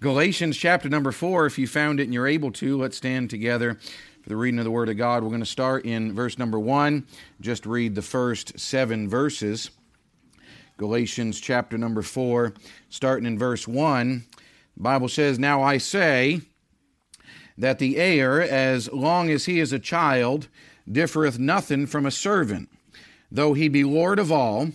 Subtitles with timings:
[0.00, 3.74] Galatians chapter number four, if you found it and you're able to, let's stand together
[4.22, 5.22] for the reading of the Word of God.
[5.22, 7.06] We're going to start in verse number one,
[7.42, 9.70] just read the first seven verses.
[10.78, 12.54] Galatians chapter number four,
[12.88, 14.24] starting in verse one.
[14.74, 16.40] The Bible says, Now I say
[17.58, 20.48] that the heir, as long as he is a child,
[20.90, 22.70] differeth nothing from a servant,
[23.30, 24.70] though he be Lord of all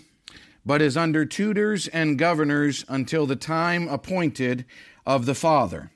[0.65, 4.65] but is under tutors and governors until the time appointed
[5.05, 5.91] of the Father.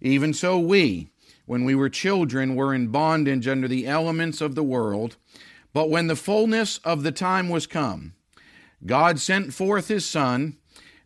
[0.00, 1.08] Even so, we,
[1.46, 5.16] when we were children, were in bondage under the elements of the world.
[5.72, 8.14] But when the fullness of the time was come,
[8.84, 10.56] God sent forth his Son,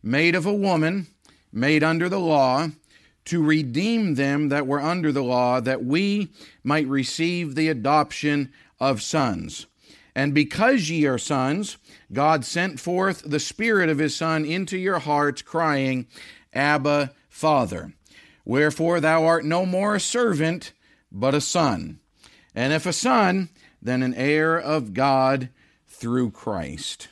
[0.03, 1.07] made of a woman,
[1.51, 2.69] made under the law,
[3.25, 6.29] to redeem them that were under the law, that we
[6.63, 9.67] might receive the adoption of sons.
[10.15, 11.77] And because ye are sons,
[12.11, 16.07] God sent forth the Spirit of his Son into your hearts, crying,
[16.53, 17.93] Abba, Father.
[18.45, 20.73] Wherefore thou art no more a servant,
[21.11, 21.99] but a son.
[22.53, 23.49] And if a son,
[23.81, 25.49] then an heir of God
[25.87, 27.07] through Christ.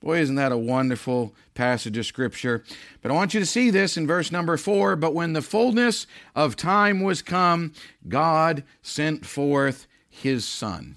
[0.00, 2.62] Boy, isn't that a wonderful passage of Scripture?
[3.00, 4.96] But I want you to see this in verse number four.
[4.96, 7.72] But when the fullness of time was come,
[8.06, 10.96] God sent forth his Son.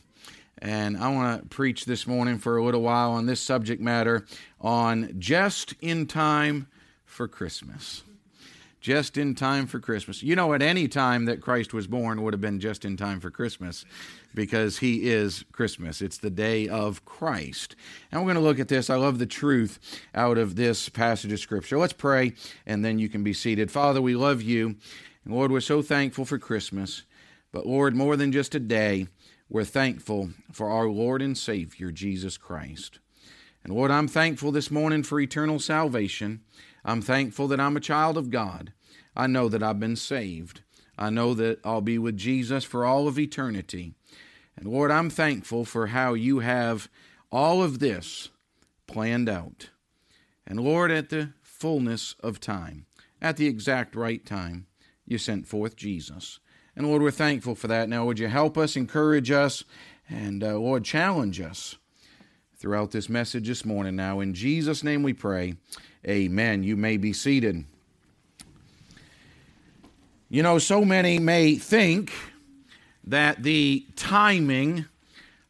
[0.57, 4.25] And I want to preach this morning for a little while on this subject matter
[4.59, 6.67] on just in time
[7.05, 8.03] for Christmas
[8.79, 10.23] just in time for Christmas.
[10.23, 13.19] You know, at any time that Christ was born would have been just in time
[13.19, 13.85] for Christmas
[14.35, 16.01] because he is Christmas.
[16.01, 17.75] It's the day of Christ.
[18.11, 18.89] And we're going to look at this.
[18.89, 19.79] I love the truth
[20.13, 21.77] out of this passage of Scripture.
[21.77, 22.33] Let's pray,
[22.65, 23.71] and then you can be seated.
[23.71, 24.75] Father, we love you.
[25.25, 27.03] And Lord, we're so thankful for Christmas.
[27.51, 29.07] But Lord, more than just a day,
[29.49, 32.99] we're thankful for our Lord and Savior, Jesus Christ.
[33.63, 36.41] And Lord, I'm thankful this morning for eternal salvation.
[36.85, 38.73] I'm thankful that I'm a child of God.
[39.15, 40.61] I know that I've been saved.
[40.97, 43.93] I know that I'll be with Jesus for all of eternity.
[44.55, 46.89] And Lord, I'm thankful for how you have
[47.31, 48.29] all of this
[48.87, 49.69] planned out.
[50.45, 52.85] And Lord, at the fullness of time,
[53.21, 54.67] at the exact right time,
[55.05, 56.39] you sent forth Jesus.
[56.75, 57.89] And Lord, we're thankful for that.
[57.89, 59.63] Now, would you help us, encourage us,
[60.09, 61.75] and uh, Lord, challenge us
[62.59, 63.95] throughout this message this morning.
[63.95, 65.55] Now, in Jesus' name we pray.
[66.07, 66.63] Amen.
[66.63, 67.65] You may be seated.
[70.29, 72.11] You know, so many may think
[73.05, 74.85] that the timing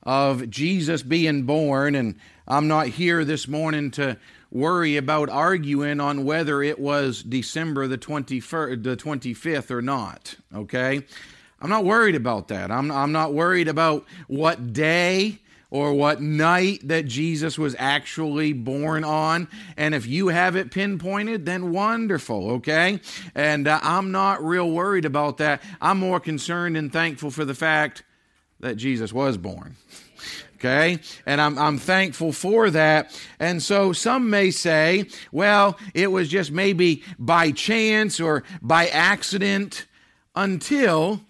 [0.04, 2.16] of Jesus being born, and
[2.48, 4.18] I'm not here this morning to
[4.52, 11.02] worry about arguing on whether it was December the 21st, the 25th or not, okay?
[11.62, 12.70] I'm not worried about that.
[12.70, 15.40] I'm, I'm not worried about what day
[15.70, 19.48] or what night that Jesus was actually born on.
[19.76, 23.02] And if you have it pinpointed, then wonderful, okay?
[23.36, 25.62] And uh, I'm not real worried about that.
[25.82, 28.04] I'm more concerned and thankful for the fact
[28.60, 29.76] that Jesus was born.
[30.56, 31.00] Okay?
[31.26, 33.20] And I'm, I'm thankful for that.
[33.40, 39.86] And so some may say, well, it was just maybe by chance or by accident
[40.36, 41.22] until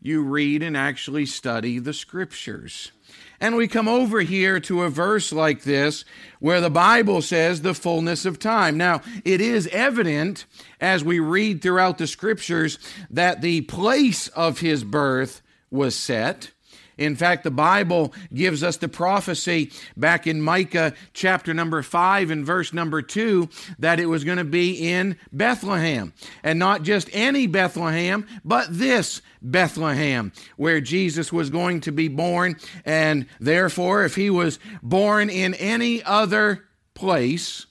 [0.00, 2.92] you read and actually study the scriptures.
[3.40, 6.04] And we come over here to a verse like this
[6.40, 8.76] where the Bible says the fullness of time.
[8.76, 10.44] Now, it is evident
[10.80, 12.78] as we read throughout the scriptures
[13.08, 15.40] that the place of his birth
[15.70, 16.50] was set.
[17.00, 22.44] In fact, the Bible gives us the prophecy back in Micah chapter number 5 and
[22.44, 26.12] verse number 2 that it was going to be in Bethlehem.
[26.42, 32.56] And not just any Bethlehem, but this Bethlehem, where Jesus was going to be born.
[32.84, 37.64] And therefore, if he was born in any other place,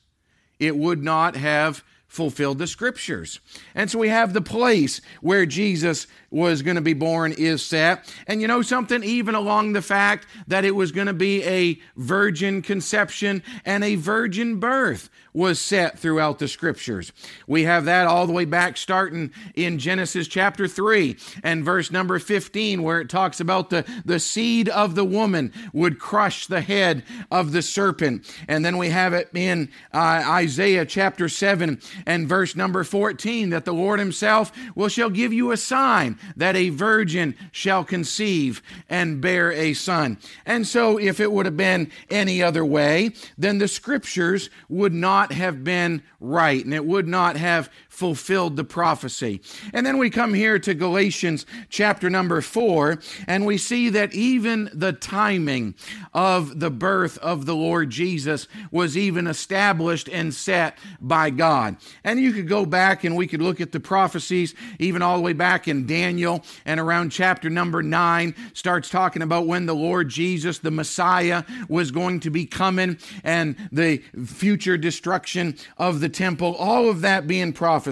[0.59, 3.39] it would not have fulfilled the scriptures.
[3.75, 8.13] And so we have the place where Jesus was going to be born is set.
[8.27, 9.03] And you know something?
[9.03, 13.95] Even along the fact that it was going to be a virgin conception and a
[13.95, 17.11] virgin birth was set throughout the scriptures.
[17.47, 22.19] We have that all the way back starting in Genesis chapter 3 and verse number
[22.19, 27.03] 15, where it talks about the, the seed of the woman would crush the head
[27.31, 28.29] of the serpent.
[28.47, 33.65] And then we have it in uh, Isaiah chapter 7 and verse number 14 that
[33.65, 39.21] the Lord himself will shall give you a sign that a virgin shall conceive and
[39.21, 40.17] bear a son.
[40.45, 45.31] And so, if it would have been any other way, then the scriptures would not
[45.31, 47.69] have been right and it would not have
[47.99, 49.41] fulfilled the prophecy.
[49.73, 54.69] And then we come here to Galatians chapter number four, and we see that even
[54.73, 55.75] the timing
[56.13, 61.75] of the birth of the Lord Jesus was even established and set by God.
[62.05, 65.23] And you could go back and we could look at the prophecies, even all the
[65.23, 70.07] way back in Daniel and around chapter number nine, starts talking about when the Lord
[70.07, 76.55] Jesus, the Messiah, was going to be coming and the future destruction of the temple,
[76.55, 77.88] all of that being prophesied.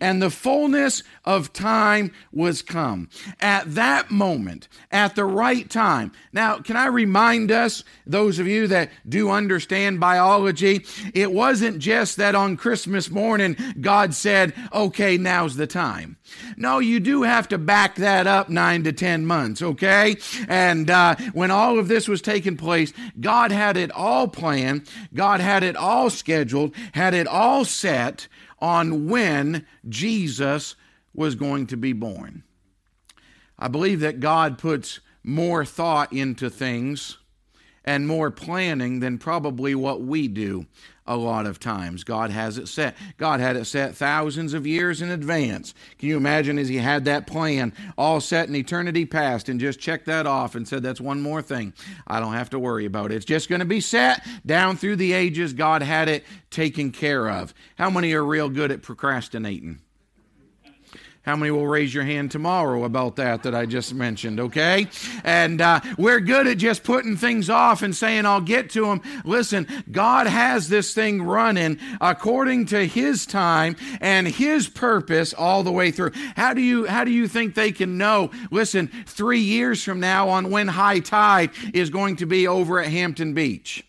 [0.00, 3.08] And the fullness of time was come.
[3.40, 6.12] At that moment, at the right time.
[6.32, 10.84] Now, can I remind us, those of you that do understand biology,
[11.14, 16.16] it wasn't just that on Christmas morning God said, okay, now's the time.
[16.56, 20.16] No, you do have to back that up nine to ten months, okay?
[20.48, 25.40] And uh, when all of this was taking place, God had it all planned, God
[25.40, 28.28] had it all scheduled, had it all set
[28.60, 30.74] on when Jesus
[31.14, 32.42] was going to be born.
[33.58, 37.18] I believe that God puts more thought into things
[37.84, 40.66] and more planning than probably what we do
[41.08, 42.04] a lot of times.
[42.04, 42.96] God has it set.
[43.16, 45.74] God had it set thousands of years in advance.
[45.98, 49.80] Can you imagine as He had that plan all set in eternity past and just
[49.80, 51.72] checked that off and said, That's one more thing
[52.06, 53.10] I don't have to worry about.
[53.10, 55.52] It's just going to be set down through the ages.
[55.52, 57.54] God had it taken care of.
[57.76, 59.80] How many are real good at procrastinating?
[61.28, 64.86] How many will raise your hand tomorrow about that that I just mentioned, okay?
[65.24, 69.02] And uh, we're good at just putting things off and saying, I'll get to them.
[69.26, 75.70] Listen, God has this thing running according to His time and His purpose all the
[75.70, 76.12] way through.
[76.34, 78.30] How do you, how do you think they can know?
[78.50, 82.90] Listen, three years from now on when high tide is going to be over at
[82.90, 83.84] Hampton Beach.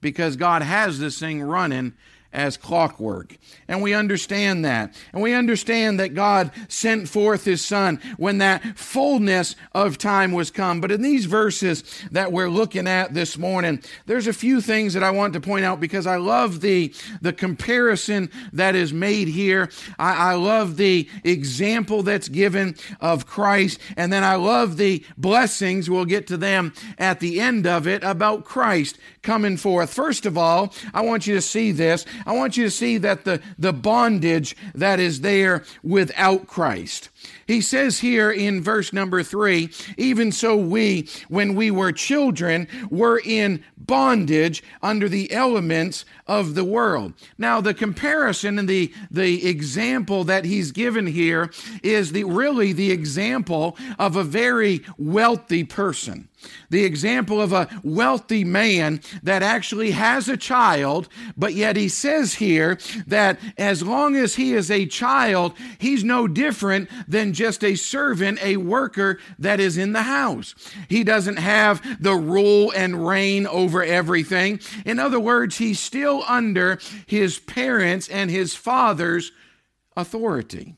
[0.00, 1.94] Because God has this thing running
[2.32, 3.36] as clockwork.
[3.68, 4.94] And we understand that.
[5.12, 10.50] And we understand that God sent forth his son when that fullness of time was
[10.50, 10.80] come.
[10.80, 15.02] But in these verses that we're looking at this morning, there's a few things that
[15.02, 19.70] I want to point out because I love the, the comparison that is made here.
[19.98, 23.78] I, I love the example that's given of Christ.
[23.96, 28.02] And then I love the blessings, we'll get to them at the end of it,
[28.02, 29.92] about Christ coming forth.
[29.92, 32.04] First of all, I want you to see this.
[32.26, 37.10] I want you to see that the, the bondage that is there without Christ.
[37.46, 43.20] He says here in verse number three, even so we, when we were children, were
[43.24, 47.14] in bondage under the elements of the world.
[47.36, 51.50] Now, the comparison and the, the example that he's given here
[51.82, 56.28] is the really the example of a very wealthy person
[56.70, 62.34] the example of a wealthy man that actually has a child, but yet he says
[62.34, 67.76] here that as long as he is a child, he's no different than just a
[67.76, 70.54] servant, a worker that is in the house.
[70.88, 74.60] He doesn't have the rule and reign over everything.
[74.84, 79.30] In other words, he's still under his parents' and his father's
[79.96, 80.76] authority.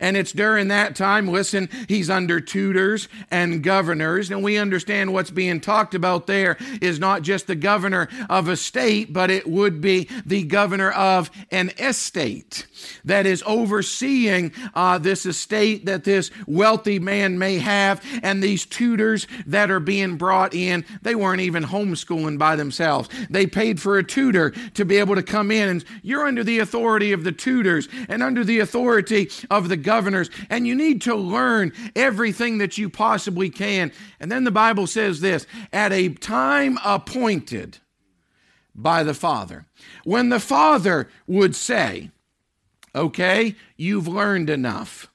[0.00, 4.30] And it's during that time, listen, he's under tutors and governors.
[4.30, 8.56] And we understand what's being talked about there is not just the governor of a
[8.56, 12.66] state, but it would be the governor of an estate
[13.04, 18.04] that is overseeing uh, this estate that this wealthy man may have.
[18.22, 23.08] And these tutors that are being brought in, they weren't even homeschooling by themselves.
[23.30, 26.58] They paid for a tutor to be able to come in, and you're under the
[26.58, 31.14] authority of the tutors and under the authority of the governors, and you need to
[31.14, 33.90] learn everything that you possibly can.
[34.20, 37.78] And then the Bible says this at a time appointed
[38.74, 39.64] by the Father.
[40.04, 42.10] When the Father would say,
[42.94, 45.08] Okay, you've learned enough.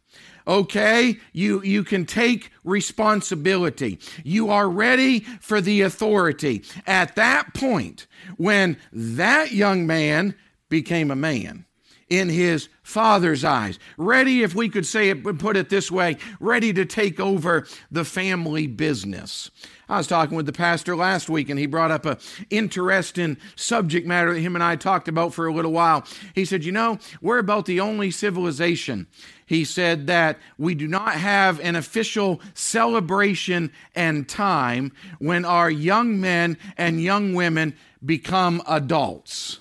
[0.48, 4.00] Okay, you, you can take responsibility.
[4.24, 6.64] You are ready for the authority.
[6.88, 10.36] At that point, when that young man
[10.70, 11.66] became a man,
[12.14, 13.80] in his father's eyes.
[13.98, 18.06] Ready, if we could say it, put it this way, ready to take over the
[18.06, 19.50] family business.
[19.90, 22.20] I was talking with the pastor last week and he brought up a
[22.52, 26.06] interesting subject matter that him and I talked about for a little while.
[26.36, 29.08] He said, "You know, we're about the only civilization."
[29.46, 36.22] He said that we do not have an official celebration and time when our young
[36.22, 37.74] men and young women
[38.06, 39.60] become adults.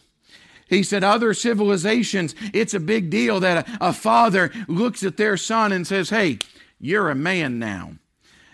[0.72, 5.36] He said, Other civilizations, it's a big deal that a, a father looks at their
[5.36, 6.38] son and says, Hey,
[6.80, 7.92] you're a man now.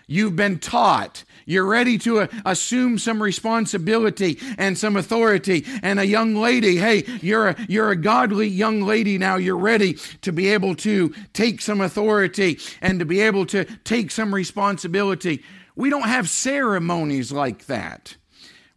[0.05, 1.23] You've been taught.
[1.45, 5.65] You're ready to uh, assume some responsibility and some authority.
[5.81, 9.37] And a young lady, hey, you're a, you're a godly young lady now.
[9.37, 14.11] You're ready to be able to take some authority and to be able to take
[14.11, 15.41] some responsibility.
[15.77, 18.17] We don't have ceremonies like that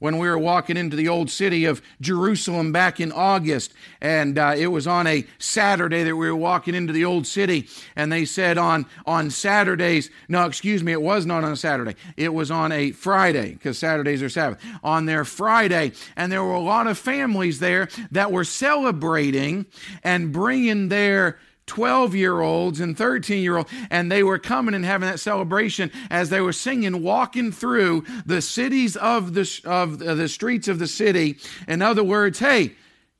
[0.03, 3.73] when we were walking into the old city of Jerusalem back in August.
[4.01, 7.69] And uh, it was on a Saturday that we were walking into the old city.
[7.95, 11.95] And they said on, on Saturdays, no, excuse me, it was not on a Saturday.
[12.17, 14.61] It was on a Friday, because Saturdays are Sabbath.
[14.83, 15.93] On their Friday.
[16.17, 19.67] And there were a lot of families there that were celebrating
[20.03, 24.85] and bringing their 12 year olds and 13 year olds, and they were coming and
[24.85, 30.15] having that celebration as they were singing, walking through the cities of the, of uh,
[30.15, 31.39] the streets of the city.
[31.69, 32.73] In other words, hey,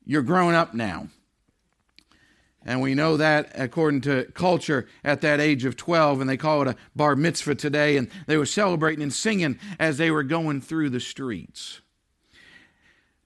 [0.05, 1.09] you're grown up now.
[2.65, 6.63] And we know that according to culture at that age of 12, and they call
[6.63, 10.61] it a bar mitzvah today, and they were celebrating and singing as they were going
[10.61, 11.81] through the streets.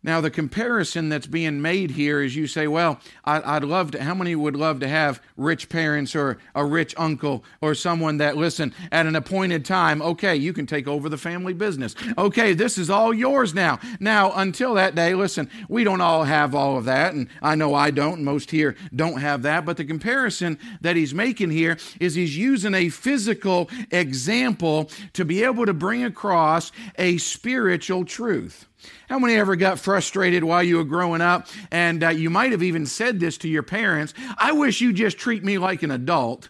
[0.07, 4.15] Now, the comparison that's being made here is you say, well, I'd love to, how
[4.15, 8.73] many would love to have rich parents or a rich uncle or someone that, listen,
[8.93, 11.97] at an appointed time, okay, you can take over the family business.
[12.17, 13.81] Okay, this is all yours now.
[13.99, 17.75] Now, until that day, listen, we don't all have all of that, and I know
[17.75, 22.15] I don't, most here don't have that, but the comparison that he's making here is
[22.15, 28.67] he's using a physical example to be able to bring across a spiritual truth.
[29.09, 31.49] How many ever got frustrated while you were growing up?
[31.71, 35.19] And uh, you might have even said this to your parents I wish you just
[35.19, 36.49] treat me like an adult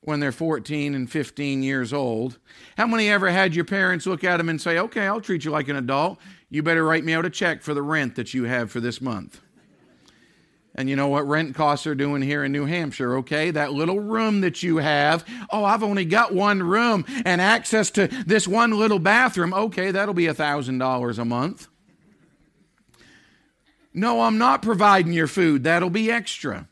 [0.00, 2.38] when they're 14 and 15 years old.
[2.76, 5.50] How many ever had your parents look at them and say, Okay, I'll treat you
[5.50, 6.18] like an adult.
[6.50, 9.00] You better write me out a check for the rent that you have for this
[9.00, 9.40] month?
[10.74, 13.52] And you know what rent costs are doing here in New Hampshire, okay?
[13.52, 15.24] That little room that you have.
[15.50, 19.54] Oh, I've only got one room and access to this one little bathroom.
[19.54, 21.68] Okay, that'll be a $1,000 a month.
[23.92, 25.62] No, I'm not providing your food.
[25.62, 26.68] That'll be extra.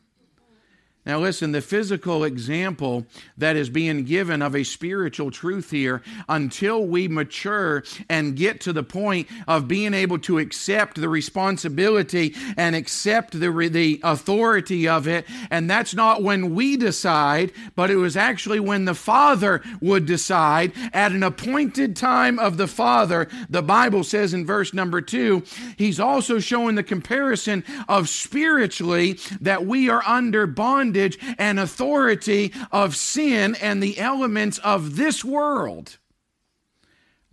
[1.05, 3.05] Now, listen, the physical example
[3.37, 8.71] that is being given of a spiritual truth here, until we mature and get to
[8.71, 15.05] the point of being able to accept the responsibility and accept the, the authority of
[15.05, 15.25] it.
[15.51, 20.71] And that's not when we decide, but it was actually when the Father would decide
[20.93, 23.27] at an appointed time of the Father.
[23.49, 25.43] The Bible says in verse number two,
[25.75, 32.53] he's also showing the comparison of spiritually that we are under bondage bondage and authority
[32.71, 35.97] of sin and the elements of this world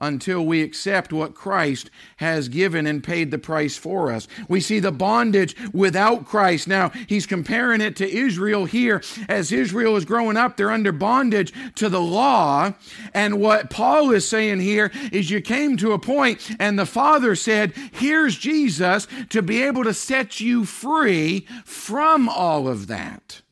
[0.01, 4.27] until we accept what Christ has given and paid the price for us.
[4.49, 6.67] We see the bondage without Christ.
[6.67, 9.03] Now, he's comparing it to Israel here.
[9.29, 12.73] As Israel is growing up, they're under bondage to the law.
[13.13, 17.35] And what Paul is saying here is you came to a point, and the Father
[17.35, 23.43] said, Here's Jesus to be able to set you free from all of that.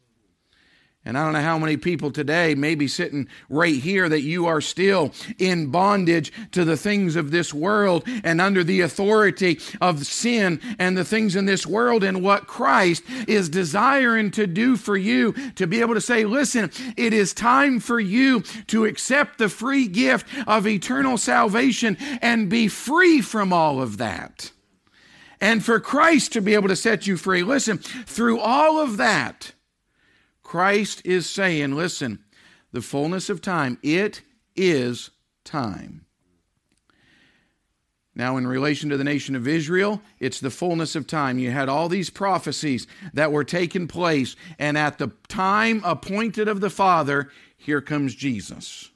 [1.05, 4.47] And I don't know how many people today may be sitting right here that you
[4.47, 10.07] are still in bondage to the things of this world and under the authority of
[10.07, 14.97] sin and the things in this world and what Christ is desiring to do for
[14.97, 19.49] you to be able to say, listen, it is time for you to accept the
[19.49, 24.51] free gift of eternal salvation and be free from all of that.
[25.41, 27.45] And for Christ to be able to set you free.
[27.45, 29.53] Listen, through all of that,
[30.49, 32.21] Christ is saying, listen,
[32.73, 34.23] the fullness of time, it
[34.57, 35.11] is
[35.45, 36.07] time.
[38.15, 41.39] Now, in relation to the nation of Israel, it's the fullness of time.
[41.39, 46.63] You had all these prophecies that were taking place, and at the time appointed of
[46.63, 47.29] the Father,
[47.59, 48.91] here comes Jesus.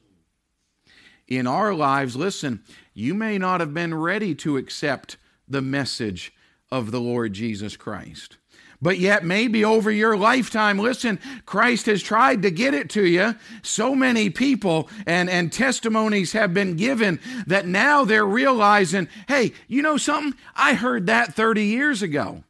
[1.29, 6.33] In our lives, listen, you may not have been ready to accept the message
[6.71, 8.39] of the Lord Jesus Christ.
[8.83, 13.37] But yet, maybe over your lifetime, listen, Christ has tried to get it to you.
[13.63, 19.83] So many people and, and testimonies have been given that now they're realizing, hey, you
[19.83, 20.39] know something?
[20.57, 22.43] I heard that 30 years ago.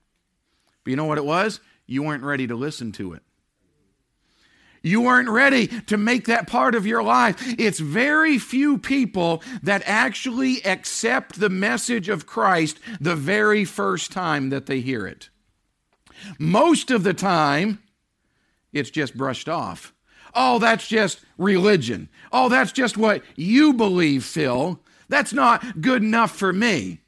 [0.82, 1.60] But you know what it was?
[1.86, 3.22] You weren't ready to listen to it.
[4.82, 7.36] You weren't ready to make that part of your life.
[7.58, 14.48] It's very few people that actually accept the message of Christ the very first time
[14.48, 15.28] that they hear it.
[16.38, 17.82] Most of the time,
[18.72, 19.92] it's just brushed off.
[20.34, 22.08] Oh, that's just religion.
[22.32, 24.80] Oh, that's just what you believe, Phil.
[25.08, 27.01] That's not good enough for me.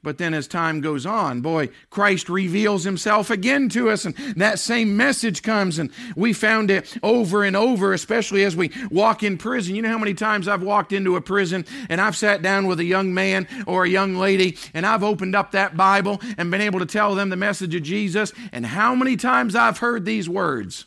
[0.00, 4.60] But then as time goes on, boy, Christ reveals himself again to us, and that
[4.60, 9.36] same message comes, and we found it over and over, especially as we walk in
[9.38, 9.74] prison.
[9.74, 12.78] You know how many times I've walked into a prison and I've sat down with
[12.78, 16.60] a young man or a young lady, and I've opened up that Bible and been
[16.60, 20.28] able to tell them the message of Jesus, and how many times I've heard these
[20.28, 20.86] words.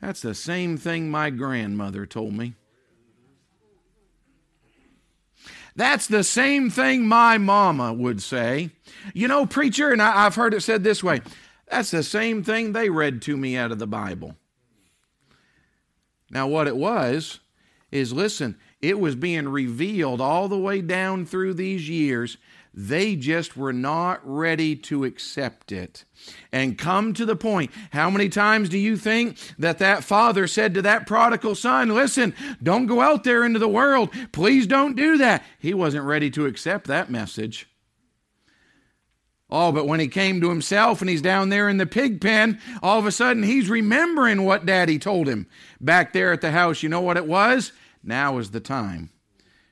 [0.00, 2.54] That's the same thing my grandmother told me.
[5.76, 8.70] That's the same thing my mama would say.
[9.12, 11.20] You know, preacher, and I, have heard it said this way
[11.68, 14.36] that's the same thing they read to me out of the Bible.
[16.30, 17.40] Now, what it was
[17.90, 22.36] is listen, it was being revealed all the way down through these years
[22.76, 26.04] they just were not ready to accept it
[26.52, 27.70] and come to the point.
[27.90, 32.34] How many times do you think that that father said to that prodigal son, Listen,
[32.62, 34.10] don't go out there into the world.
[34.30, 35.42] Please don't do that.
[35.58, 37.66] He wasn't ready to accept that message.
[39.48, 42.60] Oh, but when he came to himself and he's down there in the pig pen,
[42.82, 45.46] all of a sudden he's remembering what daddy told him
[45.80, 46.82] back there at the house.
[46.82, 47.72] You know what it was?
[48.02, 49.10] Now is the time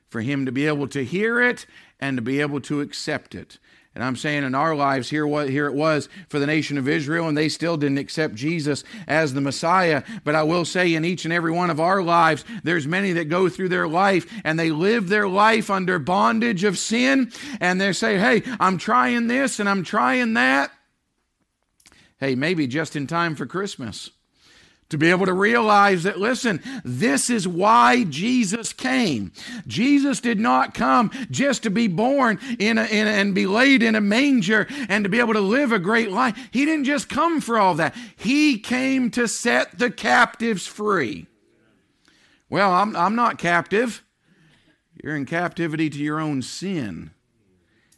[0.09, 1.67] for him to be able to hear it
[2.01, 3.59] and to be able to accept it.
[3.95, 6.89] And I'm saying in our lives, here, what, here it was for the nation of
[6.89, 10.03] Israel, and they still didn't accept Jesus as the Messiah.
[10.25, 13.29] But I will say, in each and every one of our lives, there's many that
[13.29, 17.31] go through their life and they live their life under bondage of sin,
[17.61, 20.73] and they say, Hey, I'm trying this and I'm trying that.
[22.19, 24.11] Hey, maybe just in time for Christmas
[24.95, 29.33] to be able to realize that, listen, this is why Jesus came.
[29.67, 33.83] Jesus did not come just to be born in, a, in a, and be laid
[33.83, 36.39] in a manger and to be able to live a great life.
[36.53, 41.27] He didn't just come for all that, He came to set the captives free.
[42.49, 44.05] Well, I'm, I'm not captive.
[45.03, 47.11] You're in captivity to your own sin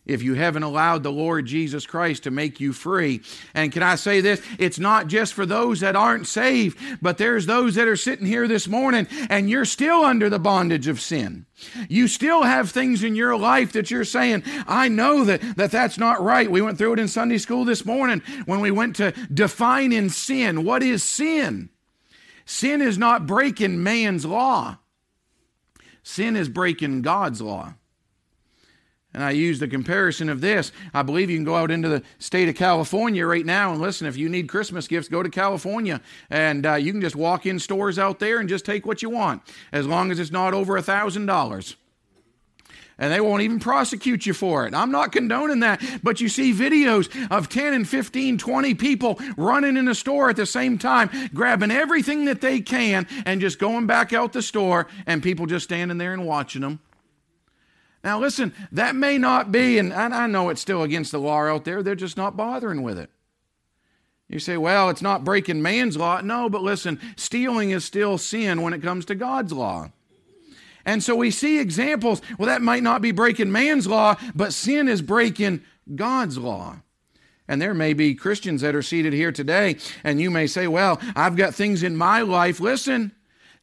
[0.07, 3.21] if you haven't allowed the Lord Jesus Christ to make you free.
[3.55, 4.41] And can I say this?
[4.59, 8.49] It's not just for those that aren't saved, but there's those that are sitting here
[8.49, 11.47] this morning and you're still under the bondage of sin.
[11.89, 15.99] You still have things in your life that you're saying, I know that, that that's
[15.99, 16.51] not right.
[16.51, 20.65] We went through it in Sunday school this morning when we went to defining sin.
[20.65, 21.71] What is sin?
[22.45, 24.79] Sin is not breaking man's law.
[26.03, 27.75] Sin is breaking God's law.
[29.17, 30.73] And I use the comparison of this.
[30.93, 34.07] I believe you can go out into the state of California right now and listen,
[34.07, 37.59] if you need Christmas gifts, go to California and uh, you can just walk in
[37.59, 39.41] stores out there and just take what you want
[39.73, 41.77] as long as it's not over a $1,000
[42.99, 44.75] and they won't even prosecute you for it.
[44.75, 49.79] I'm not condoning that, but you see videos of 10 and 15, 20 people running
[49.79, 53.87] in a store at the same time, grabbing everything that they can and just going
[53.87, 56.81] back out the store, and people just standing there and watching them.
[58.07, 61.65] Now, listen, that may not be, and I know it's still against the law out
[61.65, 63.11] there, they're just not bothering with it.
[64.29, 66.21] You say, well, it's not breaking man's law.
[66.21, 69.91] No, but listen, stealing is still sin when it comes to God's law.
[70.85, 74.87] And so we see examples, well, that might not be breaking man's law, but sin
[74.87, 76.77] is breaking God's law.
[77.49, 81.01] And there may be Christians that are seated here today, and you may say, well,
[81.17, 82.61] I've got things in my life.
[82.61, 83.11] Listen,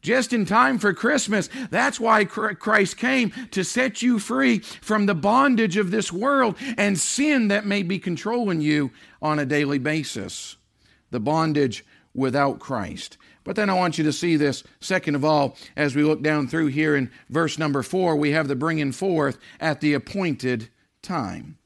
[0.04, 1.50] just in time for Christmas.
[1.72, 7.00] That's why Christ came to set you free from the bondage of this world and
[7.00, 10.58] sin that may be controlling you on a daily basis.
[11.10, 13.18] The bondage without Christ.
[13.44, 16.48] But then I want you to see this, second of all, as we look down
[16.48, 20.70] through here in verse number four, we have the bringing forth at the appointed
[21.02, 21.58] time.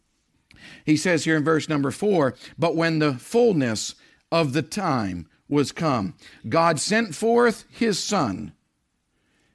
[0.85, 3.95] He says here in verse number four, but when the fullness
[4.31, 6.13] of the time was come.
[6.47, 8.53] God sent forth his son,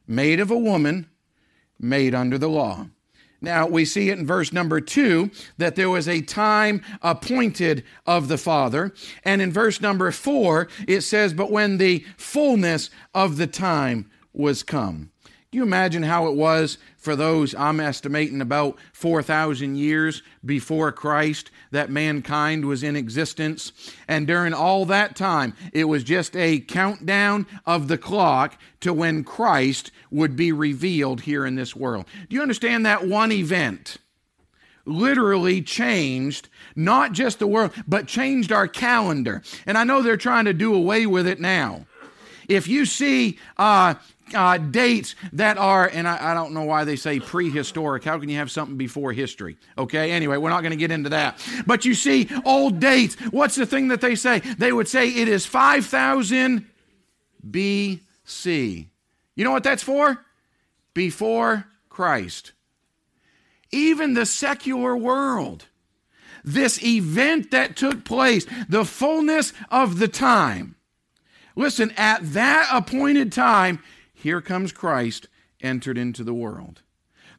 [0.06, 1.08] made of a woman,
[1.78, 2.86] made under the law.
[3.40, 8.28] Now, we see it in verse number two that there was a time appointed of
[8.28, 8.94] the Father.
[9.24, 14.62] And in verse number four, it says, But when the fullness of the time was
[14.62, 15.11] come.
[15.52, 21.50] Do you imagine how it was for those, I'm estimating about 4,000 years before Christ,
[21.72, 23.72] that mankind was in existence?
[24.08, 29.24] And during all that time, it was just a countdown of the clock to when
[29.24, 32.06] Christ would be revealed here in this world.
[32.30, 33.98] Do you understand that one event?
[34.84, 39.40] literally changed not just the world, but changed our calendar.
[39.64, 41.86] And I know they're trying to do away with it now.
[42.48, 43.94] If you see uh,
[44.34, 48.04] uh, dates that are, and I, I, don't know why they say prehistoric.
[48.04, 49.56] How can you have something before history?
[49.76, 51.38] Okay, anyway, we're not going to get into that.
[51.66, 54.40] But you see, old dates, what's the thing that they say?
[54.40, 56.66] They would say it is 5000
[57.48, 58.86] BC.
[59.34, 60.24] You know what that's for?
[60.94, 62.52] Before Christ.
[63.70, 65.66] even the secular world,
[66.44, 70.76] this event that took place, the fullness of the time.
[71.54, 73.82] Listen, at that appointed time,
[74.22, 75.28] here comes Christ
[75.60, 76.82] entered into the world.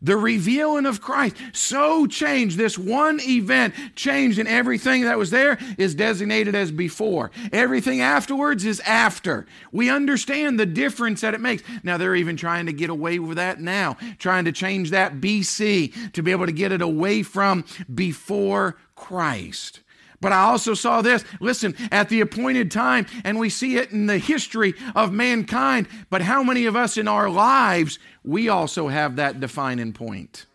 [0.01, 2.57] The revealing of Christ so changed.
[2.57, 7.31] This one event changed, and everything that was there is designated as before.
[7.53, 9.45] Everything afterwards is after.
[9.71, 11.63] We understand the difference that it makes.
[11.83, 16.11] Now, they're even trying to get away with that now, trying to change that BC
[16.11, 19.79] to be able to get it away from before Christ.
[20.23, 24.07] But I also saw this, listen, at the appointed time, and we see it in
[24.07, 25.87] the history of mankind.
[26.09, 30.45] But how many of us in our lives we also have that defining point.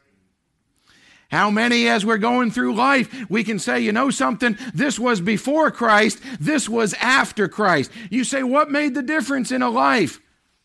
[1.30, 5.20] How many, as we're going through life, we can say, you know something, this was
[5.20, 7.90] before Christ, this was after Christ.
[8.08, 10.20] You say, what made the difference in a life?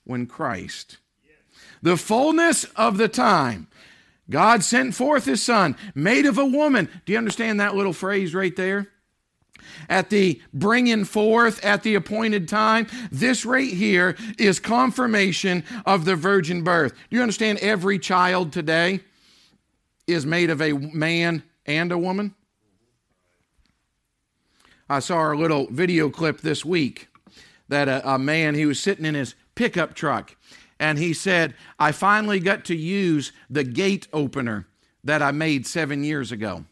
[0.05, 0.97] When Christ.
[1.81, 3.67] The fullness of the time.
[4.29, 6.87] God sent forth his son, made of a woman.
[7.05, 8.87] Do you understand that little phrase right there?
[9.89, 12.87] At the bringing forth at the appointed time.
[13.11, 16.93] This right here is confirmation of the virgin birth.
[17.09, 19.01] Do you understand every child today
[20.07, 22.35] is made of a man and a woman?
[24.89, 27.07] I saw a little video clip this week
[27.69, 30.35] that a, a man, he was sitting in his pickup truck
[30.79, 34.67] and he said, I finally got to use the gate opener
[35.03, 36.65] that I made seven years ago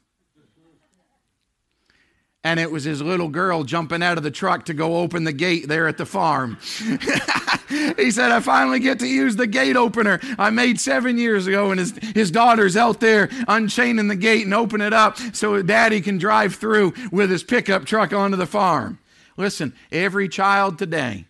[2.43, 5.34] and it was his little girl jumping out of the truck to go open the
[5.34, 6.58] gate there at the farm.
[7.97, 11.69] he said, I finally get to use the gate opener I made seven years ago,
[11.69, 16.01] and his, his daughter's out there unchaining the gate and open it up so daddy
[16.01, 18.97] can drive through with his pickup truck onto the farm.
[19.38, 21.25] Listen, every child today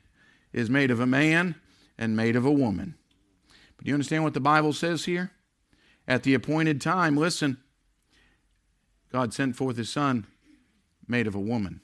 [0.53, 1.55] is made of a man
[1.97, 2.95] and made of a woman.
[3.75, 5.31] But do you understand what the Bible says here?
[6.07, 7.57] At the appointed time, listen,
[9.11, 10.25] God sent forth his son
[11.11, 11.81] made of a woman.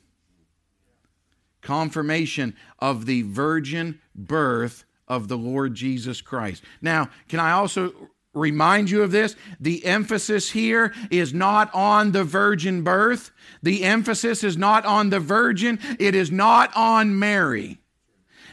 [1.62, 6.63] Confirmation of the virgin birth of the Lord Jesus Christ.
[6.82, 7.94] Now, can I also
[8.34, 9.36] remind you of this?
[9.60, 13.32] The emphasis here is not on the virgin birth.
[13.62, 15.80] The emphasis is not on the virgin.
[16.00, 17.80] It is not on Mary.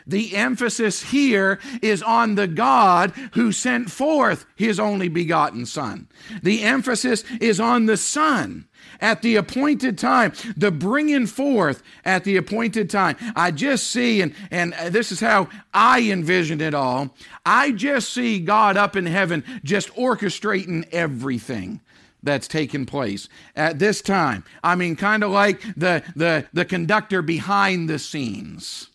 [0.07, 6.09] The emphasis here is on the God who sent forth his only begotten Son.
[6.43, 8.69] The emphasis is on the Son
[9.01, 13.17] at the appointed time, the bringing forth at the appointed time.
[13.37, 17.15] I just see, and, and uh, this is how I envisioned it all.
[17.45, 21.81] I just see God up in heaven just orchestrating everything
[22.23, 24.45] that's taken place at this time.
[24.63, 28.89] I mean, kind of like the, the, the conductor behind the scenes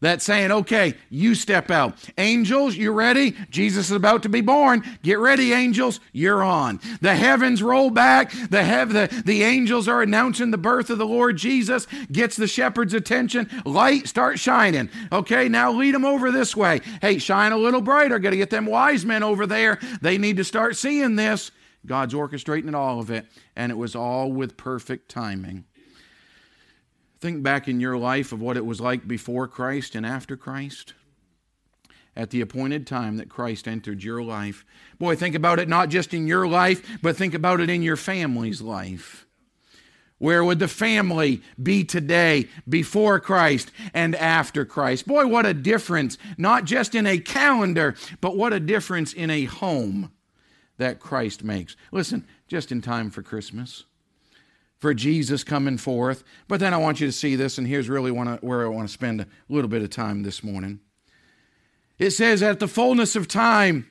[0.00, 1.96] that's saying, okay, you step out.
[2.18, 3.34] Angels, you ready?
[3.48, 4.82] Jesus is about to be born.
[5.02, 6.00] Get ready, angels.
[6.12, 6.80] You're on.
[7.00, 8.30] The heavens roll back.
[8.50, 11.86] The, hev- the, the angels are announcing the birth of the Lord Jesus.
[12.12, 13.48] Gets the shepherd's attention.
[13.64, 14.90] Light, start shining.
[15.10, 16.82] Okay, now lead them over this way.
[17.00, 18.18] Hey, shine a little brighter.
[18.18, 19.78] Got to get them wise men over there.
[20.02, 21.50] They need to start seeing this.
[21.86, 23.24] God's orchestrating all of it.
[23.54, 25.64] And it was all with perfect timing.
[27.18, 30.94] Think back in your life of what it was like before Christ and after Christ.
[32.14, 34.64] At the appointed time that Christ entered your life.
[34.98, 37.96] Boy, think about it not just in your life, but think about it in your
[37.96, 39.26] family's life.
[40.18, 45.06] Where would the family be today before Christ and after Christ?
[45.06, 49.44] Boy, what a difference, not just in a calendar, but what a difference in a
[49.44, 50.12] home
[50.78, 51.76] that Christ makes.
[51.92, 53.84] Listen, just in time for Christmas
[54.78, 56.22] for Jesus coming forth.
[56.48, 58.92] But then I want you to see this, and here's really where I want to
[58.92, 60.80] spend a little bit of time this morning.
[61.98, 63.90] It says, At the fullness of time,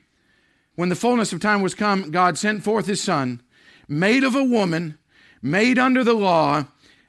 [0.76, 3.41] when the fullness of time was come, God sent forth his Son,
[3.88, 4.98] made of a woman,
[5.41, 6.65] made under the law.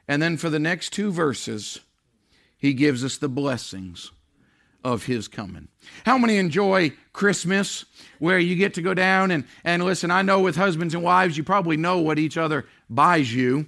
[0.08, 1.80] And then for the next two verses,
[2.56, 4.12] he gives us the blessings
[4.84, 5.68] of his coming.
[6.04, 7.84] How many enjoy Christmas
[8.18, 10.10] where you get to go down and, and listen?
[10.10, 13.66] I know with husbands and wives, you probably know what each other buys you,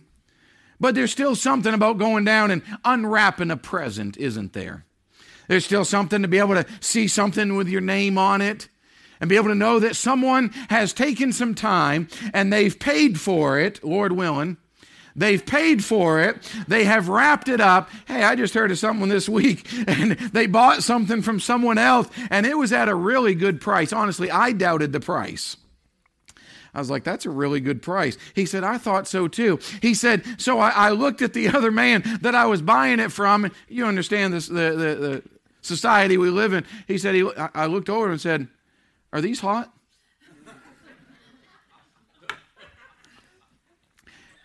[0.81, 4.85] but there's still something about going down and unwrapping a present, isn't there?
[5.49, 8.68] There's still something to be able to see something with your name on it
[9.21, 13.59] and be able to know that someone has taken some time and they've paid for
[13.59, 14.59] it, Lord willing,
[15.16, 16.53] They've paid for it.
[16.68, 17.90] They have wrapped it up.
[18.07, 22.09] Hey, I just heard of someone this week and they bought something from someone else
[22.31, 23.92] and it was at a really good price.
[23.92, 25.57] Honestly, I doubted the price.
[26.75, 28.16] I was like, that's a really good price.
[28.35, 29.59] He said, I thought so too.
[29.81, 33.11] He said, so I, I looked at the other man that I was buying it
[33.11, 33.51] from.
[33.68, 35.23] You understand this, the, the, the
[35.62, 36.64] society we live in.
[36.87, 38.49] He said, he, I looked over and said,
[39.12, 39.73] Are these hot?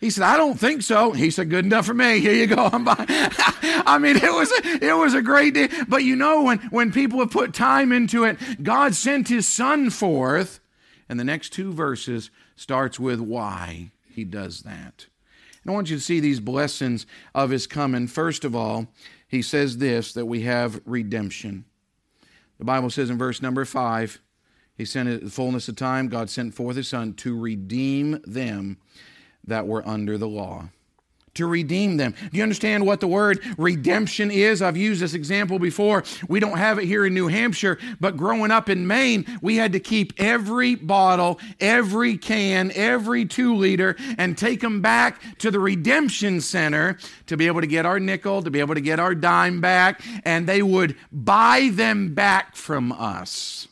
[0.03, 1.13] He said, I don't think so.
[1.13, 2.19] He said, good enough for me.
[2.19, 2.69] Here you go.
[2.73, 2.93] I'm by.
[3.07, 5.69] I mean, it was, a, it was a great day.
[5.87, 9.89] But you know, when, when people have put time into it, God sent his son
[9.89, 10.59] forth.
[11.07, 15.07] And the next two verses starts with why he does that.
[15.63, 18.07] And I want you to see these blessings of his coming.
[18.07, 18.87] First of all,
[19.25, 21.63] he says this that we have redemption.
[22.57, 24.19] The Bible says in verse number five,
[24.75, 28.79] he sent it the fullness of time, God sent forth his son to redeem them
[29.45, 30.69] that were under the law
[31.35, 32.13] to redeem them.
[32.31, 34.61] Do you understand what the word redemption is?
[34.61, 36.03] I've used this example before.
[36.27, 39.73] We don't have it here in New Hampshire, but growing up in Maine, we had
[39.73, 45.59] to keep every bottle, every can, every two liter, and take them back to the
[45.59, 49.15] redemption center to be able to get our nickel, to be able to get our
[49.15, 53.67] dime back, and they would buy them back from us.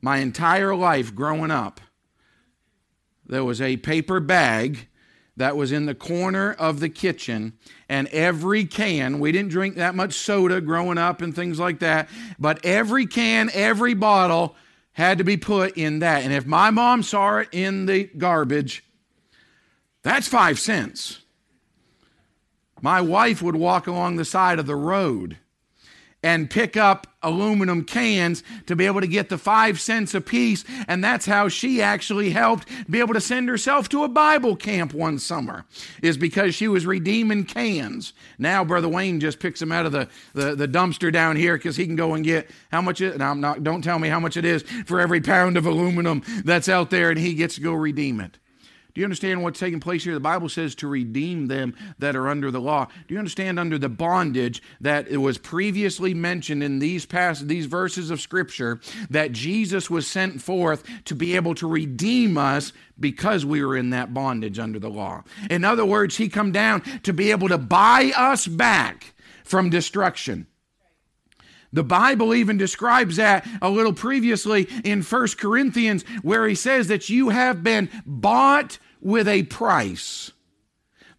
[0.00, 1.80] My entire life growing up,
[3.28, 4.88] there was a paper bag
[5.36, 7.52] that was in the corner of the kitchen,
[7.88, 12.08] and every can, we didn't drink that much soda growing up and things like that,
[12.38, 14.56] but every can, every bottle
[14.92, 16.22] had to be put in that.
[16.22, 18.82] And if my mom saw it in the garbage,
[20.02, 21.20] that's five cents.
[22.80, 25.36] My wife would walk along the side of the road
[26.26, 30.64] and pick up aluminum cans to be able to get the five cents a piece.
[30.88, 34.92] And that's how she actually helped be able to send herself to a Bible camp
[34.92, 35.66] one summer,
[36.02, 38.12] is because she was redeeming cans.
[38.38, 41.76] Now, Brother Wayne just picks them out of the, the, the dumpster down here because
[41.76, 44.18] he can go and get how much it, and I'm not, don't tell me how
[44.18, 47.60] much it is for every pound of aluminum that's out there, and he gets to
[47.60, 48.36] go redeem it.
[48.96, 50.14] Do you understand what's taking place here?
[50.14, 52.86] The Bible says to redeem them that are under the law.
[53.06, 57.66] Do you understand under the bondage that it was previously mentioned in these past these
[57.66, 58.80] verses of scripture
[59.10, 63.90] that Jesus was sent forth to be able to redeem us because we were in
[63.90, 65.24] that bondage under the law.
[65.50, 69.12] In other words, he come down to be able to buy us back
[69.44, 70.46] from destruction.
[71.70, 77.10] The Bible even describes that a little previously in First Corinthians, where he says that
[77.10, 80.32] you have been bought with a price.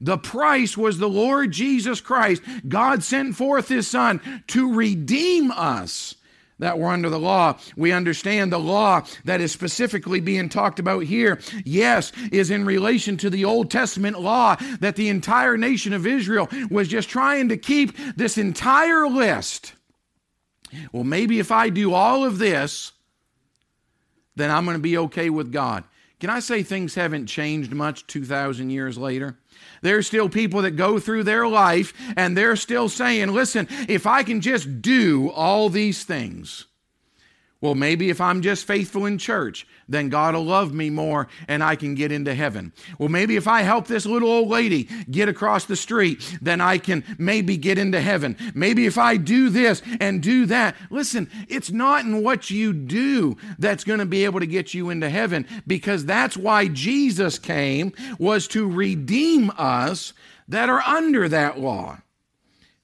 [0.01, 2.43] The price was the Lord Jesus Christ.
[2.67, 6.15] God sent forth his Son to redeem us
[6.59, 7.57] that were under the law.
[7.77, 13.15] We understand the law that is specifically being talked about here, yes, is in relation
[13.17, 17.57] to the Old Testament law that the entire nation of Israel was just trying to
[17.57, 19.73] keep this entire list.
[20.91, 22.91] Well, maybe if I do all of this,
[24.35, 25.85] then I'm going to be okay with God.
[26.19, 29.37] Can I say things haven't changed much 2,000 years later?
[29.81, 34.23] There's still people that go through their life and they're still saying, listen, if I
[34.23, 36.65] can just do all these things,
[37.59, 41.63] well, maybe if I'm just faithful in church, then God will love me more and
[41.63, 42.71] I can get into heaven.
[42.99, 46.77] Well, maybe if I help this little old lady get across the street, then I
[46.77, 48.37] can maybe get into heaven.
[48.53, 50.75] Maybe if I do this and do that.
[50.91, 54.91] Listen, it's not in what you do that's going to be able to get you
[54.91, 60.13] into heaven because that's why Jesus came was to redeem us
[60.47, 61.97] that are under that law.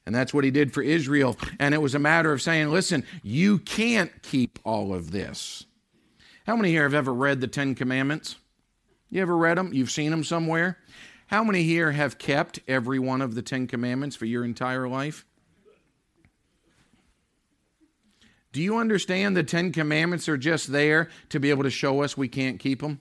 [0.06, 1.38] And that's what he did for Israel.
[1.60, 5.66] And it was a matter of saying, listen, you can't keep all of this.
[6.46, 8.36] How many here have ever read the Ten Commandments?
[9.10, 9.74] You ever read them?
[9.74, 10.78] You've seen them somewhere?
[11.28, 15.26] How many here have kept every one of the Ten Commandments for your entire life?
[18.52, 22.18] Do you understand the Ten Commandments are just there to be able to show us
[22.18, 23.00] we can't keep them?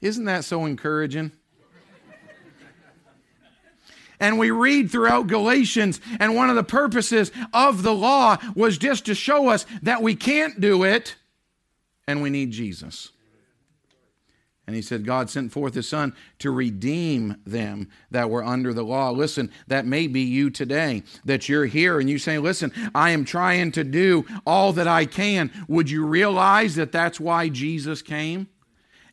[0.00, 1.32] Isn't that so encouraging?
[4.20, 9.06] And we read throughout Galatians, and one of the purposes of the law was just
[9.06, 11.16] to show us that we can't do it
[12.06, 13.10] and we need Jesus.
[14.66, 18.82] And he said, God sent forth his son to redeem them that were under the
[18.82, 19.10] law.
[19.10, 23.24] Listen, that may be you today, that you're here and you say, Listen, I am
[23.24, 25.52] trying to do all that I can.
[25.68, 28.48] Would you realize that that's why Jesus came?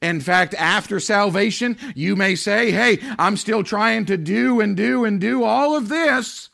[0.03, 5.05] In fact, after salvation, you may say, Hey, I'm still trying to do and do
[5.05, 6.49] and do all of this.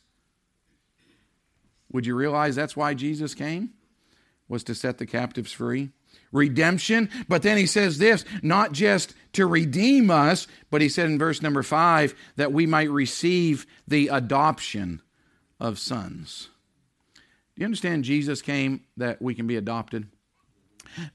[1.91, 3.71] Would you realize that's why Jesus came?
[4.47, 5.89] Was to set the captives free?
[6.31, 7.09] Redemption.
[7.27, 11.41] But then he says this not just to redeem us, but he said in verse
[11.41, 15.01] number five that we might receive the adoption
[15.59, 16.49] of sons.
[17.15, 20.07] Do you understand Jesus came that we can be adopted?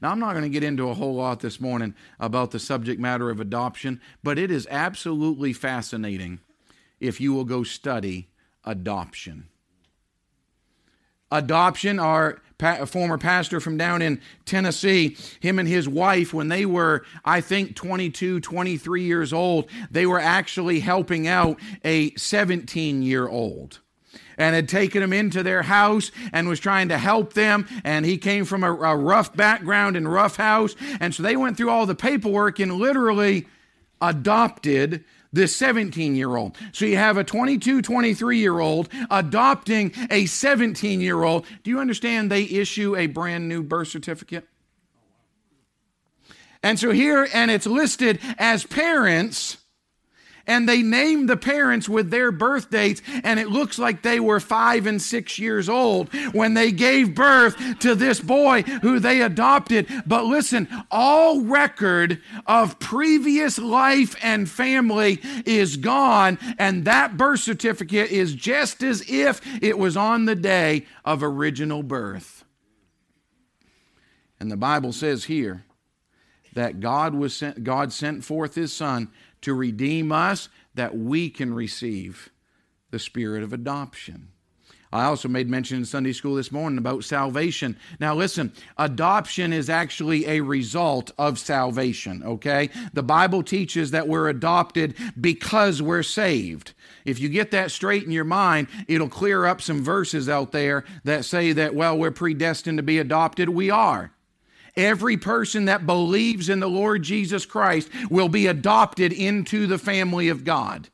[0.01, 2.99] Now, I'm not going to get into a whole lot this morning about the subject
[2.99, 6.39] matter of adoption, but it is absolutely fascinating
[6.99, 8.29] if you will go study
[8.63, 9.47] adoption.
[11.31, 11.99] adoption.
[11.99, 17.03] Our pa- former pastor from down in Tennessee, him and his wife, when they were,
[17.23, 23.79] I think, 22, 23 years old, they were actually helping out a 17 year old
[24.37, 27.67] and had taken him into their house and was trying to help them.
[27.83, 30.75] And he came from a, a, rough background and rough house.
[30.99, 33.47] And so they went through all the paperwork and literally
[34.01, 36.55] adopted this 17 year old.
[36.71, 41.45] So you have a 22, 23 year old adopting a 17 year old.
[41.63, 44.47] Do you understand they issue a brand new birth certificate?
[46.63, 49.57] And so here, and it's listed as parents
[50.47, 54.39] and they named the parents with their birth dates, and it looks like they were
[54.39, 59.87] five and six years old when they gave birth to this boy who they adopted.
[60.05, 68.11] But listen, all record of previous life and family is gone, and that birth certificate
[68.11, 72.43] is just as if it was on the day of original birth.
[74.39, 75.65] And the Bible says here
[76.53, 79.09] that God was sent, God sent forth his son
[79.45, 82.31] to redeem us that we can receive
[82.89, 84.29] the spirit of adoption.
[84.91, 87.77] I also made mention in Sunday school this morning about salvation.
[87.99, 92.71] Now, listen, adoption is actually a result of salvation, okay?
[92.93, 96.73] The Bible teaches that we're adopted because we're saved.
[97.03, 100.85] If you get that straight in your mind, it'll clear up some verses out there
[101.03, 103.49] that say that, well, we're predestined to be adopted.
[103.49, 104.11] We are.
[104.77, 110.27] Every person that believes in the Lord Jesus Christ will be adopted into the family
[110.29, 110.89] of God.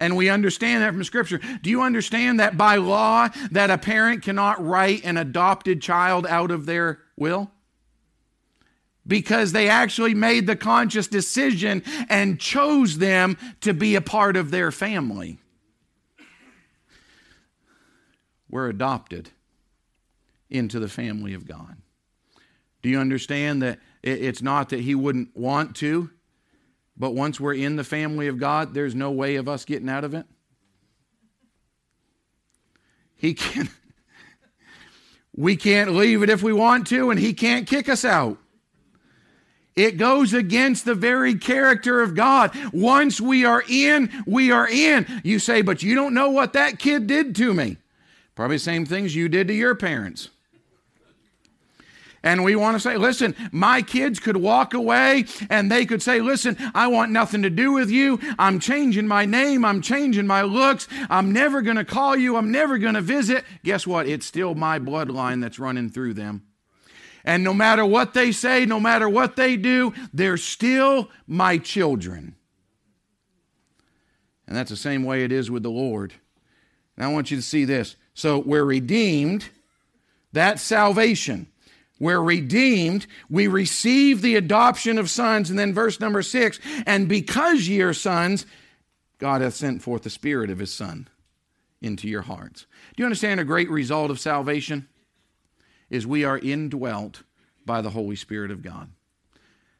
[0.00, 1.40] And we understand that from Scripture.
[1.62, 6.50] Do you understand that by law that a parent cannot write an adopted child out
[6.50, 7.50] of their will?
[9.06, 14.50] Because they actually made the conscious decision and chose them to be a part of
[14.50, 15.38] their family.
[18.50, 19.30] We're adopted
[20.50, 21.76] into the family of God.
[22.82, 26.10] Do you understand that it's not that he wouldn't want to,
[26.96, 30.04] but once we're in the family of God, there's no way of us getting out
[30.04, 30.26] of it?
[33.16, 33.68] He can
[35.36, 38.38] we can't leave it if we want to and he can't kick us out.
[39.78, 42.50] It goes against the very character of God.
[42.72, 45.06] Once we are in, we are in.
[45.22, 47.76] You say, but you don't know what that kid did to me.
[48.34, 50.30] Probably the same things you did to your parents.
[52.22, 56.20] And we want to say, listen, my kids could walk away and they could say,
[56.20, 58.18] listen, I want nothing to do with you.
[58.38, 59.64] I'm changing my name.
[59.64, 60.88] I'm changing my looks.
[61.08, 62.36] I'm never going to call you.
[62.36, 63.44] I'm never going to visit.
[63.62, 64.08] Guess what?
[64.08, 66.42] It's still my bloodline that's running through them.
[67.24, 72.34] And no matter what they say, no matter what they do, they're still my children.
[74.46, 76.14] And that's the same way it is with the Lord.
[76.96, 77.96] And I want you to see this.
[78.14, 79.50] So we're redeemed.
[80.32, 81.46] That's salvation.
[81.98, 83.06] We're redeemed.
[83.28, 85.50] We receive the adoption of sons.
[85.50, 88.46] And then verse number six, and because ye are sons,
[89.18, 91.08] God hath sent forth the Spirit of His Son
[91.80, 92.66] into your hearts.
[92.96, 94.88] Do you understand a great result of salvation?
[95.90, 97.22] Is we are indwelt
[97.64, 98.90] by the Holy Spirit of God.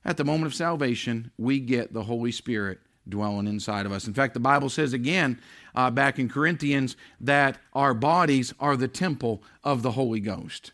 [0.05, 4.07] At the moment of salvation, we get the Holy Spirit dwelling inside of us.
[4.07, 5.41] In fact, the Bible says again
[5.75, 10.73] uh, back in Corinthians that our bodies are the temple of the Holy Ghost.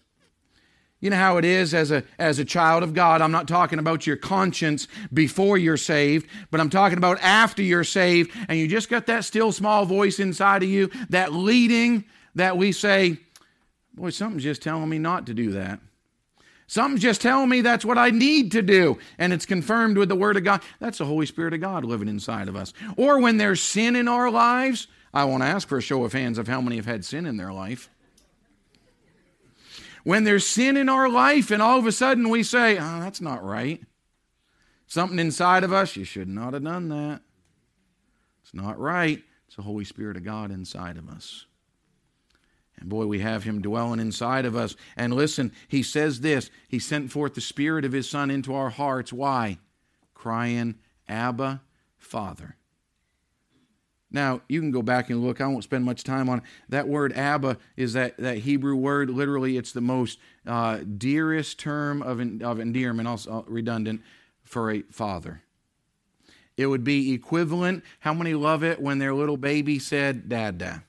[1.05, 3.21] You know how it is as a, as a child of God.
[3.21, 7.85] I'm not talking about your conscience before you're saved, but I'm talking about after you're
[7.85, 12.57] saved and you just got that still small voice inside of you, that leading that
[12.57, 13.19] we say,
[13.93, 15.79] boy, something's just telling me not to do that.
[16.69, 18.97] Something's just telling me that's what I need to do.
[19.19, 20.63] And it's confirmed with the Word of God.
[20.81, 22.73] That's the Holy Spirit of God living inside of us.
[22.97, 26.39] Or when there's sin in our lives, I won't ask for a show of hands
[26.39, 27.91] of how many have had sin in their life
[30.05, 33.21] when there's sin in our life and all of a sudden we say, oh, that's
[33.21, 33.83] not right.
[34.87, 37.23] Something inside of us, you should not have done that.
[38.43, 39.23] It's not right.
[39.47, 41.47] It's the Holy Spirit of God inside of us.
[42.79, 44.77] And boy, we have him dwelling inside of us.
[44.97, 48.71] And listen, he says this He sent forth the Spirit of His Son into our
[48.71, 49.13] hearts.
[49.13, 49.59] Why?
[50.13, 50.75] Crying,
[51.09, 51.63] Abba,
[51.97, 52.57] Father.
[54.15, 55.41] Now, you can go back and look.
[55.41, 56.45] I won't spend much time on it.
[56.69, 59.11] That word Abba is that, that Hebrew word.
[59.11, 64.03] Literally, it's the most uh, dearest term of, of endearment, also uh, redundant,
[64.45, 65.43] for a father.
[66.57, 67.83] It would be equivalent.
[67.99, 70.85] How many love it when their little baby said, Dada?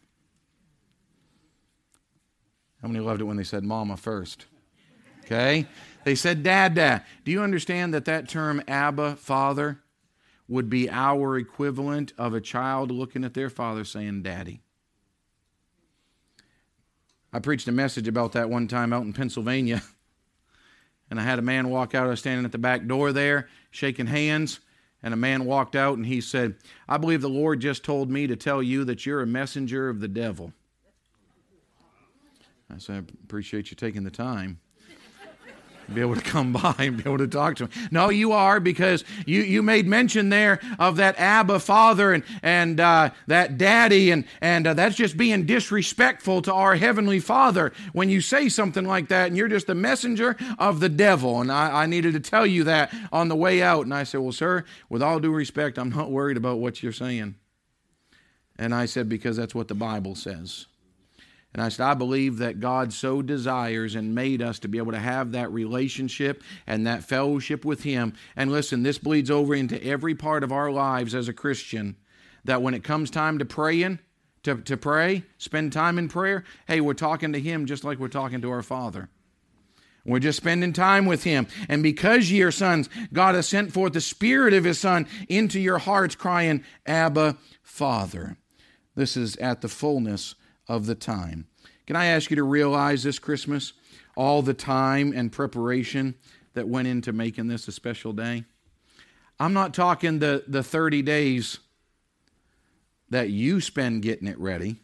[2.84, 4.46] How many loved it when they said Mama first?
[5.24, 5.66] Okay?
[6.04, 7.04] They said Dada.
[7.24, 9.80] Do you understand that that term Abba, Father,
[10.48, 14.62] would be our equivalent of a child looking at their father saying, Daddy.
[17.34, 19.82] I preached a message about that one time out in Pennsylvania.
[21.08, 22.08] And I had a man walk out.
[22.08, 24.60] I was standing at the back door there, shaking hands.
[25.04, 26.56] And a man walked out and he said,
[26.89, 30.00] I believe the Lord just told me to tell you that you're a messenger of
[30.00, 30.52] the devil.
[32.74, 34.60] I said, I appreciate you taking the time
[35.94, 37.90] be able to come by and be able to talk to him.
[37.92, 42.80] No, you are because you, you made mention there of that Abba Father and, and
[42.80, 48.10] uh, that Daddy, and, and uh, that's just being disrespectful to our Heavenly Father when
[48.10, 51.42] you say something like that and you're just a messenger of the devil.
[51.42, 53.86] And I, I needed to tell you that on the way out.
[53.86, 56.92] And I said, Well, sir, with all due respect, I'm not worried about what you're
[56.92, 57.36] saying.
[58.58, 60.68] And I said, Because that's what the Bible says.
[61.56, 64.91] And I said, I believe that God so desires and made us to be able
[64.91, 68.12] to have that relationship and that fellowship with Him.
[68.36, 71.95] And listen, this bleeds over into every part of our lives as a Christian.
[72.43, 73.99] That when it comes time to praying,
[74.43, 78.10] to, to pray, spend time in prayer, hey, we're talking to Him just like we're
[78.10, 79.08] talking to our Father.
[80.03, 81.47] We're just spending time with Him.
[81.70, 85.62] And because ye are sons, God has sent forth the Spirit of His Son into
[85.62, 88.36] your hearts, crying, Abba, Father.
[88.93, 90.36] This is at the fullness
[90.68, 91.47] of the time.
[91.88, 93.74] Can I ask you to realize this Christmas
[94.16, 96.16] all the time and preparation
[96.53, 98.45] that went into making this a special day?
[99.39, 101.59] I'm not talking the, the 30 days
[103.09, 104.80] that you spend getting it ready.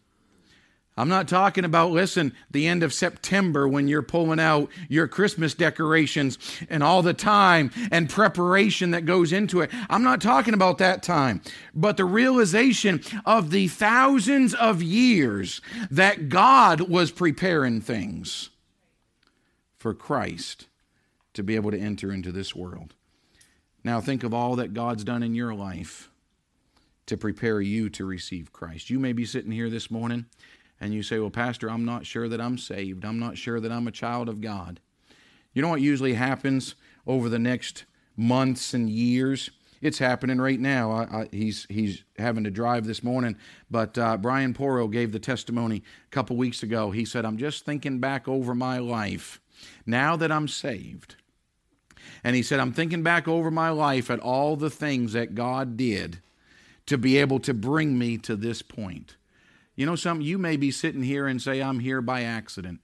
[0.98, 5.54] I'm not talking about, listen, the end of September when you're pulling out your Christmas
[5.54, 6.38] decorations
[6.70, 9.72] and all the time and preparation that goes into it.
[9.90, 11.42] I'm not talking about that time.
[11.74, 18.50] But the realization of the thousands of years that God was preparing things
[19.78, 20.68] for Christ
[21.34, 22.94] to be able to enter into this world.
[23.84, 26.10] Now, think of all that God's done in your life
[27.06, 28.90] to prepare you to receive Christ.
[28.90, 30.26] You may be sitting here this morning
[30.82, 33.06] and you say, Well, Pastor, I'm not sure that I'm saved.
[33.06, 34.82] I'm not sure that I'm a child of God.
[35.54, 36.76] You know what usually happens
[37.06, 37.86] over the next
[38.18, 39.52] months and years?
[39.80, 40.92] It's happening right now.
[40.92, 43.38] I, I, he's he's having to drive this morning,
[43.70, 46.92] but uh, Brian Poro gave the testimony a couple weeks ago.
[46.92, 49.40] He said, "I'm just thinking back over my life
[49.86, 51.16] now that I'm saved."
[52.24, 55.78] And he said, I'm thinking back over my life at all the things that God
[55.78, 56.22] did
[56.86, 59.16] to be able to bring me to this point.
[59.82, 60.24] You know something?
[60.24, 62.82] You may be sitting here and say, I'm here by accident.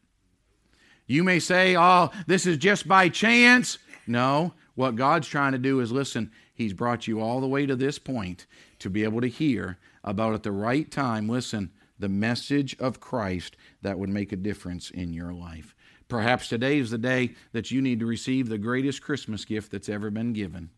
[1.05, 3.77] You may say, oh, this is just by chance.
[4.07, 7.75] No, what God's trying to do is listen, He's brought you all the way to
[7.75, 8.47] this point
[8.79, 13.55] to be able to hear about at the right time, listen, the message of Christ
[13.83, 15.75] that would make a difference in your life.
[16.07, 19.87] Perhaps today is the day that you need to receive the greatest Christmas gift that's
[19.87, 20.71] ever been given,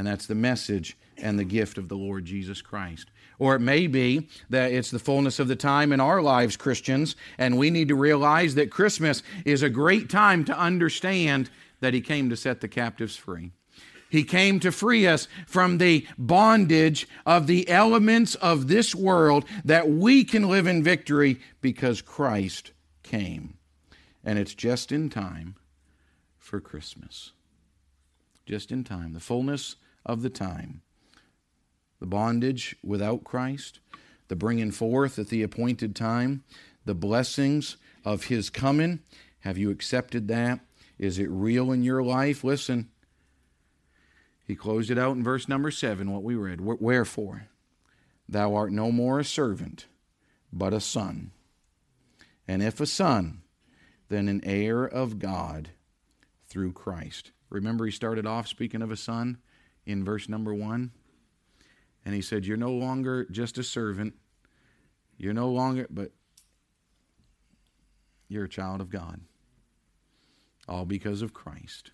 [0.00, 3.10] and that's the message and the gift of the Lord Jesus Christ.
[3.38, 7.16] Or it may be that it's the fullness of the time in our lives, Christians,
[7.36, 12.00] and we need to realize that Christmas is a great time to understand that He
[12.00, 13.50] came to set the captives free.
[14.08, 19.90] He came to free us from the bondage of the elements of this world that
[19.90, 22.72] we can live in victory because Christ
[23.02, 23.58] came.
[24.24, 25.56] And it's just in time
[26.38, 27.32] for Christmas.
[28.46, 29.12] Just in time.
[29.12, 30.82] The fullness of the time
[32.00, 33.78] the bondage without Christ,
[34.28, 36.42] the bringing forth at the appointed time,
[36.86, 39.00] the blessings of His coming.
[39.40, 40.60] Have you accepted that?
[40.98, 42.42] Is it real in your life?
[42.42, 42.88] Listen,
[44.46, 46.60] he closed it out in verse number seven, what we read.
[46.60, 47.48] Wherefore,
[48.28, 49.86] thou art no more a servant,
[50.52, 51.30] but a son.
[52.48, 53.42] And if a son,
[54.08, 55.70] then an heir of God
[56.48, 57.30] through Christ.
[57.48, 59.38] Remember, he started off speaking of a son
[59.90, 60.92] in verse number one.
[62.04, 64.14] And he said, You're no longer just a servant.
[65.18, 66.12] You're no longer, but
[68.28, 69.20] you're a child of God.
[70.68, 71.88] All because of Christ.